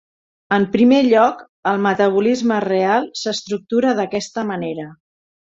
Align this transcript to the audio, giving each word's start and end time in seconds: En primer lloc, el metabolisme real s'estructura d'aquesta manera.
En 0.55 0.63
primer 0.75 1.01
lloc, 1.07 1.43
el 1.71 1.83
metabolisme 1.83 2.57
real 2.65 3.07
s'estructura 3.25 3.95
d'aquesta 4.01 4.49
manera. 4.55 4.89